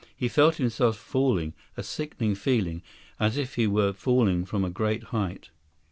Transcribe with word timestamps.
He 0.17 0.27
felt 0.27 0.55
himself 0.55 0.97
falling, 0.97 1.53
a 1.77 1.83
sickening 1.83 2.33
feeling, 2.33 2.81
as 3.19 3.37
if 3.37 3.53
he 3.53 3.67
were 3.67 3.93
falling 3.93 4.45
from 4.45 4.65
a 4.65 4.69
great 4.71 5.03
height. 5.03 5.51